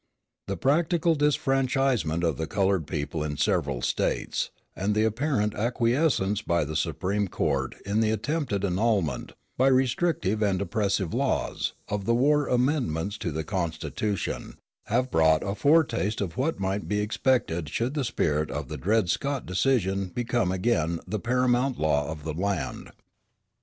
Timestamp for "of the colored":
2.23-2.87